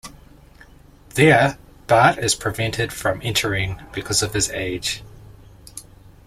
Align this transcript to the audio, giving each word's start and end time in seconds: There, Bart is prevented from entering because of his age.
There, 1.09 1.59
Bart 1.85 2.17
is 2.17 2.33
prevented 2.33 2.91
from 2.91 3.19
entering 3.21 3.79
because 3.93 4.23
of 4.23 4.33
his 4.33 4.49
age. 4.49 5.03